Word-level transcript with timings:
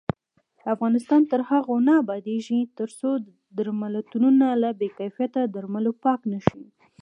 افغانستان 0.73 1.21
تر 1.31 1.41
هغو 1.49 1.75
نه 1.87 1.93
ابادیږي، 2.01 2.59
ترڅو 2.77 3.09
درملتونونه 3.57 4.45
له 4.61 4.69
بې 4.79 4.87
کیفیته 4.97 5.41
درملو 5.55 5.91
پاک 6.03 6.19
نشي. 6.33 6.63